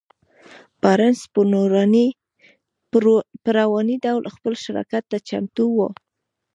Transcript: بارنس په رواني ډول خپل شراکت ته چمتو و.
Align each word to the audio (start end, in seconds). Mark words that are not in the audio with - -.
بارنس 0.81 1.19
په 3.43 3.49
رواني 3.57 3.95
ډول 4.03 4.23
خپل 4.35 4.53
شراکت 4.63 5.03
ته 5.11 5.17
چمتو 5.27 5.65
و. 5.75 5.77